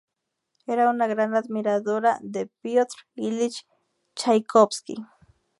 Era 0.65 0.89
una 0.89 1.05
gran 1.05 1.35
admiradora 1.35 2.17
de 2.23 2.47
Piotr 2.63 2.97
Ilich 3.13 3.67
Chaikovski 4.15 4.95